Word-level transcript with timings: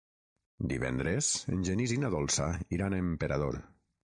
Divendres 0.71 1.29
en 1.57 1.61
Genís 1.69 1.93
i 1.99 1.99
na 2.05 2.11
Dolça 2.17 2.49
iran 2.79 2.97
a 2.99 3.03
Emperador. 3.07 3.63